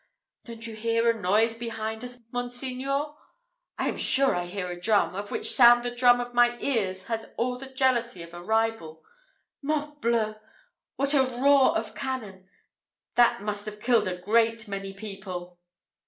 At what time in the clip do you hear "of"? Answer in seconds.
5.13-5.29, 6.19-6.33, 8.23-8.33, 11.77-11.93